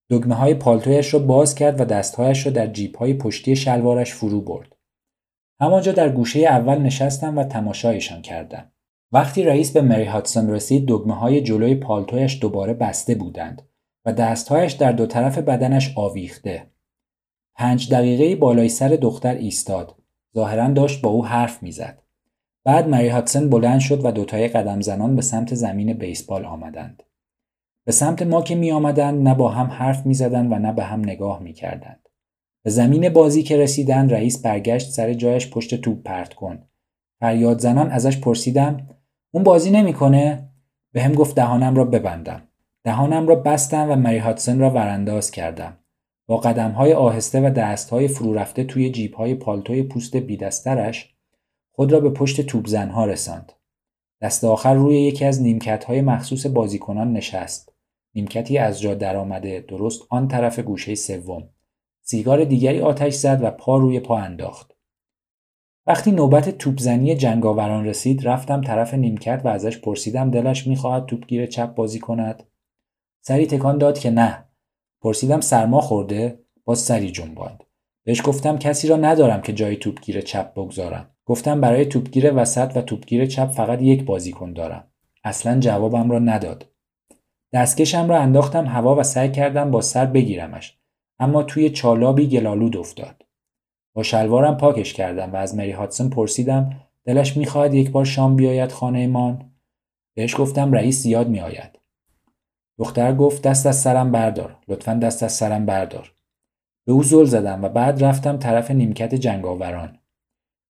[0.09, 4.41] دگمه های پالتویش را باز کرد و دستهایش را در جیب های پشتی شلوارش فرو
[4.41, 4.75] برد
[5.61, 8.71] همانجا در گوشه اول نشستم و تماشایشان کردم
[9.11, 13.61] وقتی رئیس به مری هاتسون رسید دگمه های جلوی پالتویش دوباره بسته بودند
[14.05, 16.67] و دستهایش در دو طرف بدنش آویخته.
[17.55, 19.95] پنج دقیقه بالای سر دختر ایستاد.
[20.35, 22.01] ظاهرا داشت با او حرف می‌زد.
[22.63, 27.03] بعد مری هاتسن بلند شد و دوتای قدم زنان به سمت زمین بیسبال آمدند.
[27.85, 30.83] به سمت ما که می آمدند نه با هم حرف می زدند و نه به
[30.83, 32.09] هم نگاه می کردند.
[32.63, 36.63] به زمین بازی که رسیدند رئیس برگشت سر جایش پشت توپ پرت کن.
[37.19, 38.87] فریاد زنان ازش پرسیدم
[39.31, 40.49] اون بازی نمی‌کنه؟
[40.93, 42.47] به هم گفت دهانم را ببندم.
[42.83, 45.77] دهانم را بستم و مری هاتسن را ورانداز کردم.
[46.27, 46.37] با
[46.75, 51.15] های آهسته و دستهای فرو رفته توی جیبهای پالتوی پوست بیدسترش
[51.71, 53.51] خود را به پشت توپزنها رساند.
[54.21, 55.41] دست آخر روی یکی از
[55.87, 57.72] های مخصوص بازیکنان نشست.
[58.15, 61.49] نیمکتی از جا درآمده درست آن طرف گوشه سوم.
[62.01, 64.75] سیگار دیگری آتش زد و پا روی پا انداخت.
[65.87, 71.75] وقتی نوبت توپزنی جنگاوران رسید رفتم طرف نیمکت و ازش پرسیدم دلش می‌خواهد توپگیر چپ
[71.75, 72.43] بازی کند؟
[73.21, 74.45] سری تکان داد که نه.
[75.01, 77.63] پرسیدم سرما خورده؟ باز سری جنباند
[78.03, 81.09] بهش گفتم کسی را ندارم که جای توپگیر چپ بگذارم.
[81.25, 84.87] گفتم برای توپگیر وسط و توپگیر چپ فقط یک بازیکن دارم.
[85.23, 86.72] اصلا جوابم را نداد.
[87.53, 90.77] دستکشم را انداختم هوا و سعی کردم با سر بگیرمش
[91.19, 93.25] اما توی چالابی گلالود افتاد.
[93.95, 98.71] با شلوارم پاکش کردم و از مری هاتسون پرسیدم دلش می‌خواهد یک بار شام بیاید
[98.71, 99.51] خانه مان
[100.15, 101.79] بهش گفتم رئیس زیاد میآید.
[102.77, 104.57] دختر گفت دست از سرم بردار.
[104.67, 106.13] لطفا دست از سرم بردار.
[106.85, 109.99] به او زل زدم و بعد رفتم طرف نیمکت جنگاوران.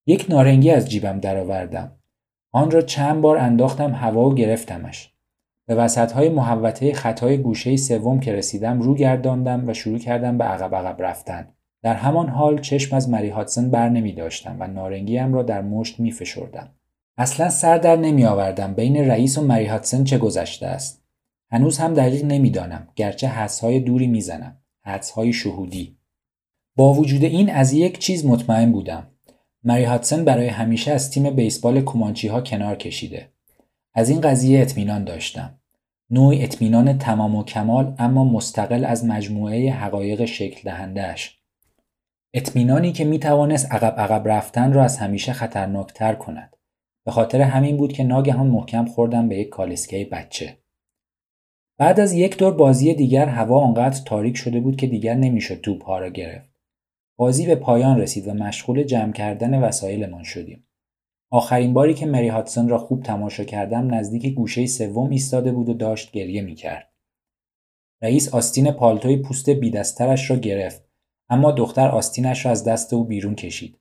[0.08, 1.92] یک نارنگی از جیبم درآوردم.
[2.52, 5.13] آن را چند بار انداختم هوا و گرفتمش.
[5.66, 10.44] به وسط های محوطه خطای گوشه سوم که رسیدم رو گرداندم و شروع کردم به
[10.44, 11.48] عقب عقب رفتن.
[11.84, 16.00] در همان حال چشم از مری هاتسن بر نمی داشتم و نارنگیم را در مشت
[16.00, 16.70] می فشردم.
[17.18, 21.04] اصلا سر در نمی آوردم بین رئیس و مری هاتسن چه گذشته است.
[21.52, 25.98] هنوز هم دقیق نمی‌دانم گرچه حدسهای دوری می‌زنم حدسهای شهودی.
[26.76, 29.08] با وجود این از یک چیز مطمئن بودم.
[29.64, 33.33] مری هاتسن برای همیشه از تیم بیسبال کومانچی ها کنار کشیده.
[33.94, 35.60] از این قضیه اطمینان داشتم
[36.10, 41.40] نوع اطمینان تمام و کمال اما مستقل از مجموعه حقایق شکل دهندهش
[42.34, 46.58] اطمینانی که می توانست عقب عقب رفتن را از همیشه خطرناکتر کند
[47.06, 50.58] به خاطر همین بود که ناگهان محکم خوردم به یک کالسکه بچه
[51.78, 56.00] بعد از یک دور بازی دیگر هوا آنقدر تاریک شده بود که دیگر نمی‌شد توپها
[56.00, 56.50] را گرفت.
[57.18, 60.68] بازی به پایان رسید و مشغول جمع کردن وسایلمان شدیم.
[61.34, 65.74] آخرین باری که مری هاتسون را خوب تماشا کردم نزدیک گوشه سوم ایستاده بود و
[65.74, 66.90] داشت گریه می‌کرد.
[68.02, 70.84] رئیس آستین پالتوی پوست بیدسترش را گرفت
[71.30, 73.80] اما دختر آستینش را از دست او بیرون کشید.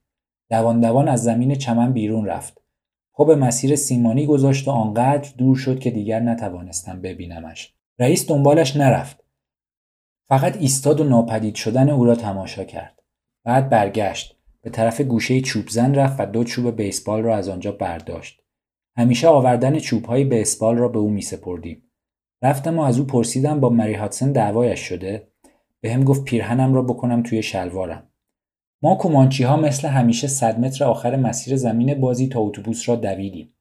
[0.50, 2.62] دوان دوان از زمین چمن بیرون رفت.
[3.18, 7.74] به مسیر سیمانی گذاشت و آنقدر دور شد که دیگر نتوانستم ببینمش.
[7.98, 9.24] رئیس دنبالش نرفت.
[10.28, 13.02] فقط ایستاد و ناپدید شدن او را تماشا کرد.
[13.44, 14.41] بعد برگشت.
[14.64, 18.42] به طرف گوشه چوب زن رفت و دو چوب بیسبال را از آنجا برداشت.
[18.96, 21.82] همیشه آوردن چوب های بیسبال را به او می سپردیم.
[22.42, 25.28] رفتم و از او پرسیدم با مری هاتسن دعوایش شده.
[25.80, 28.08] به هم گفت پیرهنم را بکنم توی شلوارم.
[28.82, 33.54] ما کومانچی ها مثل همیشه صد متر آخر مسیر زمین بازی تا اتوبوس را دویدیم.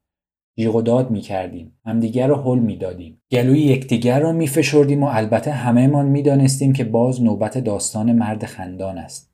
[0.57, 1.79] جیغ و داد می کردیم.
[1.85, 3.21] همدیگر را حل می دادیم.
[3.31, 8.45] گلوی یکدیگر را می فشردیم و البته همهمان می دانستیم که باز نوبت داستان مرد
[8.45, 9.30] خندان است.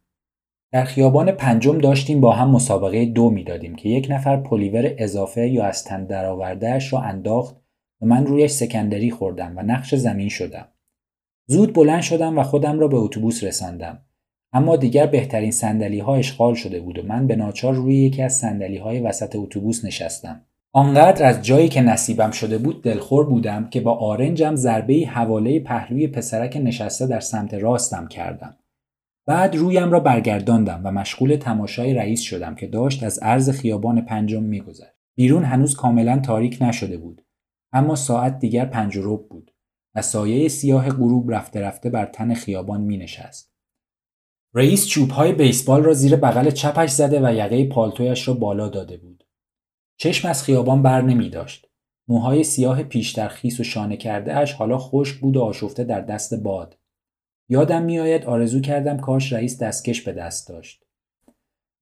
[0.71, 5.47] در خیابان پنجم داشتیم با هم مسابقه دو می دادیم که یک نفر پلیور اضافه
[5.47, 7.55] یا از تن درآوردهاش را انداخت
[8.01, 10.67] و من رویش سکندری خوردم و نقش زمین شدم.
[11.45, 13.99] زود بلند شدم و خودم را به اتوبوس رساندم.
[14.53, 18.37] اما دیگر بهترین سندلی ها اشغال شده بود و من به ناچار روی یکی از
[18.37, 20.41] سندلی های وسط اتوبوس نشستم.
[20.71, 26.07] آنقدر از جایی که نصیبم شده بود دلخور بودم که با آرنجم ضربه حواله پهلوی
[26.07, 28.55] پسرک نشسته در سمت راستم کردم.
[29.27, 34.43] بعد رویم را برگرداندم و مشغول تماشای رئیس شدم که داشت از عرض خیابان پنجم
[34.43, 34.97] میگذشت.
[35.15, 37.25] بیرون هنوز کاملا تاریک نشده بود
[37.73, 39.51] اما ساعت دیگر پنج بود
[39.95, 43.53] و سایه سیاه غروب رفته رفته بر تن خیابان می نشست.
[44.53, 49.23] رئیس چوبهای بیسبال را زیر بغل چپش زده و یقه پالتویش را بالا داده بود.
[49.97, 51.67] چشم از خیابان بر نمی داشت.
[52.07, 56.33] موهای سیاه پیشتر خیس و شانه کرده اش حالا خشک بود و آشفته در دست
[56.33, 56.77] باد.
[57.49, 60.85] یادم میآید آرزو کردم کاش رئیس دستکش به دست داشت.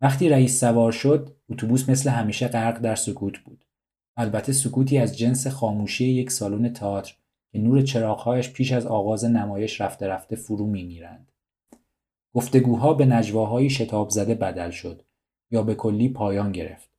[0.02, 3.66] وقتی رئیس سوار شد، اتوبوس مثل همیشه غرق در سکوت بود.
[4.18, 7.16] البته سکوتی از جنس خاموشی یک سالن تئاتر
[7.52, 11.32] که نور چراغهایش پیش از آغاز نمایش رفته رفته فرو میمیرند.
[12.36, 15.02] گفتگوها به نجواهایی شتاب زده بدل شد
[15.52, 16.90] یا به کلی پایان گرفت.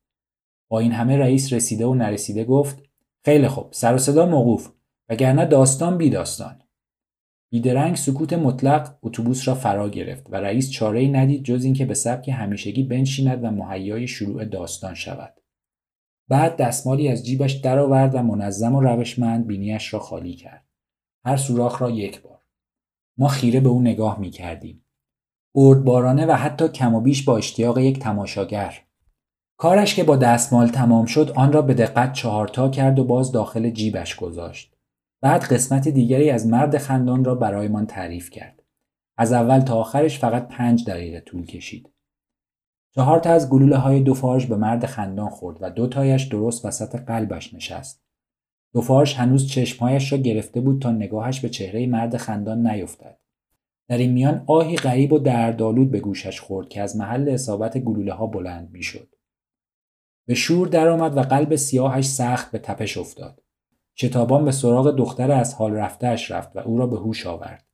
[0.68, 2.82] با این همه رئیس رسیده و نرسیده گفت
[3.24, 4.72] خیلی خوب سر و صدا موقوف
[5.08, 6.62] وگرنه داستان بی داستان.
[7.50, 11.94] بیدرنگ سکوت مطلق اتوبوس را فرا گرفت و رئیس چاره ای ندید جز اینکه به
[11.94, 15.34] سبک همیشگی بنشیند و مهیای شروع داستان شود.
[16.28, 20.66] بعد دستمالی از جیبش درآورد و منظم و روشمند بینیش را خالی کرد.
[21.24, 22.40] هر سوراخ را یک بار.
[23.18, 24.84] ما خیره به او نگاه می کردیم.
[25.84, 28.82] بارانه و حتی کم و بیش با اشتیاق یک تماشاگر.
[29.56, 33.70] کارش که با دستمال تمام شد آن را به دقت چهارتا کرد و باز داخل
[33.70, 34.75] جیبش گذاشت.
[35.26, 38.62] بعد قسمت دیگری از مرد خندان را برایمان تعریف کرد.
[39.16, 41.92] از اول تا آخرش فقط پنج دقیقه طول کشید.
[42.94, 46.96] چهار تا از گلوله های دوفارش به مرد خندان خورد و دو تایش درست وسط
[46.96, 48.02] قلبش نشست.
[48.74, 53.18] دوفارش هنوز چشمهایش را گرفته بود تا نگاهش به چهره مرد خندان نیفتد.
[53.88, 58.12] در این میان آهی غریب و دردآلود به گوشش خورد که از محل اصابت گلوله
[58.12, 59.08] ها بلند می‌شد.
[60.26, 63.45] به شور درآمد و قلب سیاهش سخت به تپش افتاد.
[64.00, 67.66] شتابان به سراغ دختر از حال رفتهش رفت و او را به هوش آورد.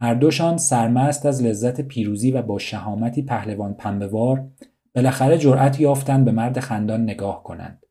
[0.00, 4.50] هر دوشان سرمست از لذت پیروزی و با شهامتی پهلوان پنبهوار
[4.94, 7.86] بالاخره جرأت یافتند به مرد خندان نگاه کنند.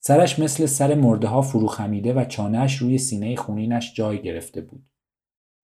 [0.00, 4.86] سرش مثل سر مرده ها فرو خمیده و چانهش روی سینه خونینش جای گرفته بود.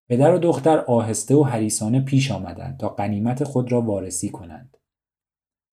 [0.08, 4.76] پدر و دختر آهسته و حریسانه پیش آمدند تا قنیمت خود را وارسی کنند.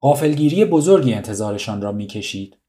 [0.02, 2.61] قافلگیری بزرگی انتظارشان را می‌کشید.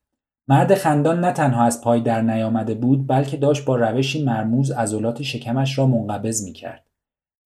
[0.49, 5.23] مرد خندان نه تنها از پای در نیامده بود بلکه داشت با روشی مرموز عضلات
[5.23, 6.87] شکمش را منقبض می‌کرد.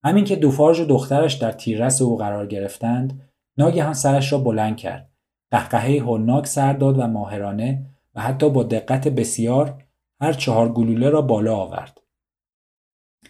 [0.03, 3.21] همین که دوفارژ و دخترش در تیررس او قرار گرفتند
[3.57, 5.09] ناگهان سرش را بلند کرد.
[5.51, 7.85] قهقهه هولناک سر داد و ماهرانه
[8.15, 9.83] و حتی با دقت بسیار
[10.21, 12.01] هر چهار گلوله را بالا آورد.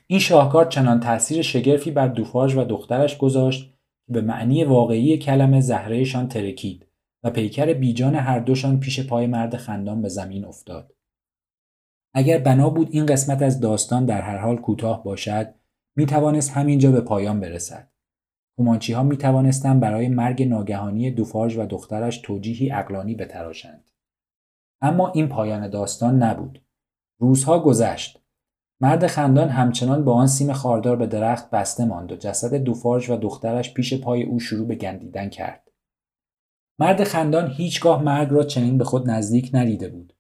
[0.08, 3.74] این شاهکار چنان تاثیر شگرفی بر دوفارژ و دخترش گذاشت
[4.08, 6.87] که به معنی واقعی کلمه زهرهشان ترکید.
[7.24, 10.94] و پیکر بیجان هر دوشان پیش پای مرد خندان به زمین افتاد
[12.14, 15.54] اگر بنا بود این قسمت از داستان در هر حال کوتاه باشد
[15.96, 17.90] می توانست همینجا به پایان برسد.
[18.58, 23.92] کومانچی ها می توانستند برای مرگ ناگهانی دوفارژ و دخترش توجیهی اقلانی بتراشند.
[24.82, 26.62] اما این پایان داستان نبود.
[27.20, 28.24] روزها گذشت.
[28.82, 33.16] مرد خندان همچنان با آن سیم خاردار به درخت بسته ماند و جسد دوفارژ و
[33.16, 35.67] دخترش پیش پای او شروع به گندیدن کرد.
[36.80, 40.14] مرد خندان هیچگاه مرگ را چنین به خود نزدیک ندیده بود.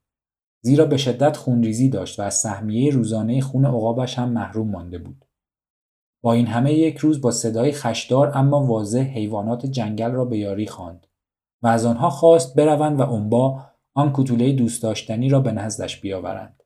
[0.61, 5.25] زیرا به شدت خونریزی داشت و از سهمیه روزانه خون عقابش هم محروم مانده بود.
[6.23, 10.67] با این همه یک روز با صدای خشدار اما واضح حیوانات جنگل را به یاری
[10.67, 11.07] خواند
[11.63, 16.63] و از آنها خواست بروند و انبا آن کوتوله دوست داشتنی را به نزدش بیاورند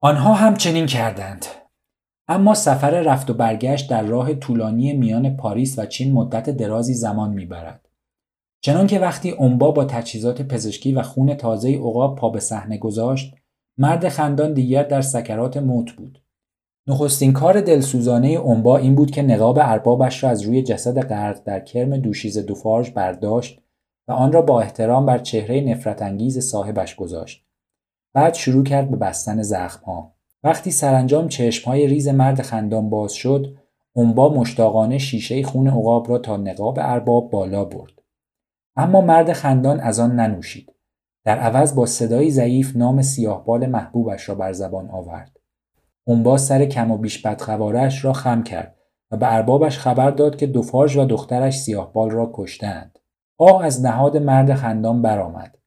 [0.00, 1.46] آنها هم چنین کردند
[2.28, 7.30] اما سفر رفت و برگشت در راه طولانی میان پاریس و چین مدت درازی زمان
[7.30, 7.83] می‌برد
[8.64, 13.34] چنان که وقتی انبا با تجهیزات پزشکی و خون تازه عقاب پا به صحنه گذاشت
[13.78, 16.22] مرد خندان دیگر در سکرات موت بود
[16.86, 21.60] نخستین کار دلسوزانه اونبا این بود که نقاب اربابش را از روی جسد غرق در
[21.60, 23.60] کرم دوشیز دوفارژ برداشت
[24.08, 27.44] و آن را با احترام بر چهره نفرت انگیز صاحبش گذاشت.
[28.14, 30.14] بعد شروع کرد به بستن زخمها.
[30.42, 33.56] وقتی سرانجام چشمهای ریز مرد خندان باز شد،
[33.92, 38.03] اونبا مشتاقانه شیشه خون عقاب را تا نقاب ارباب بالا برد.
[38.76, 40.72] اما مرد خندان از آن ننوشید.
[41.24, 45.40] در عوض با صدایی ضعیف نام سیاهبال محبوبش را بر زبان آورد.
[46.04, 48.76] اونبا سر کم و بیش بدخوارش را خم کرد
[49.10, 52.98] و به اربابش خبر داد که دوفارژ و دخترش سیاهبال را کشتند.
[53.38, 55.58] آه از نهاد مرد خندان برآمد.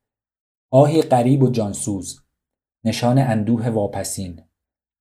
[0.72, 2.22] آهی غریب و جانسوز.
[2.84, 4.42] نشان اندوه واپسین.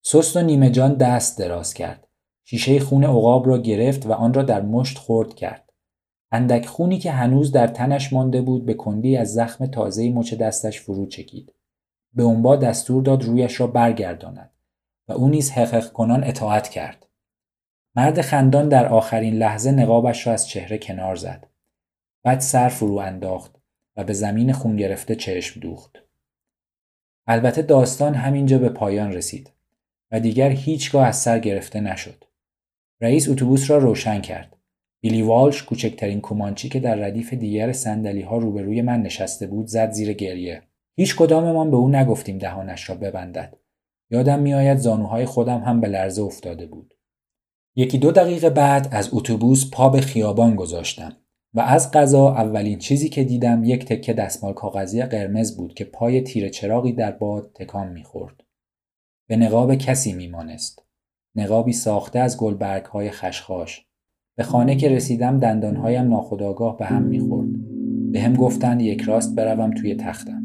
[0.03, 2.09] سست و نیمه جان دست دراز کرد.
[2.45, 5.66] شیشه خون عقاب را گرفت و آن را در مشت خورد کرد.
[6.37, 10.81] اندک خونی که هنوز در تنش مانده بود به کندی از زخم تازه مچ دستش
[10.81, 11.53] فرو چکید.
[12.15, 14.51] به اونبا دستور داد رویش را برگرداند.
[15.09, 17.07] و او نیز حقق کنان اطاعت کرد.
[17.95, 21.47] مرد خندان در آخرین لحظه نقابش را از چهره کنار زد.
[22.23, 23.57] بعد سر فرو انداخت
[23.97, 25.99] و به زمین خون گرفته چشم دوخت.
[27.27, 29.53] البته داستان همینجا به پایان رسید
[30.11, 32.25] و دیگر هیچگاه از سر گرفته نشد.
[33.01, 34.56] رئیس اتوبوس را روشن کرد.
[35.07, 39.91] بیلی والش کوچکترین کومانچی که در ردیف دیگر سندلی ها روبروی من نشسته بود زد
[39.91, 40.63] زیر گریه.
[40.97, 43.57] هیچ کداممان به او نگفتیم دهانش را ببندد.
[44.11, 46.95] یادم میآید زانوهای خودم هم به لرزه افتاده بود.
[47.77, 51.17] یکی دو دقیقه بعد از اتوبوس پا به خیابان گذاشتم
[51.55, 56.21] و از غذا اولین چیزی که دیدم یک تکه دستمال کاغذی قرمز بود که پای
[56.21, 58.45] تیر چراغی در باد تکان می‌خورد.
[59.29, 60.87] به نقاب کسی میمانست.
[61.35, 63.87] نقابی ساخته از گلبرگ های خشخاش.
[64.37, 67.49] به خانه که رسیدم دندانهایم ناخداگاه به هم می‌خورد.
[68.13, 70.43] به هم گفتند یک راست بروم توی تختم.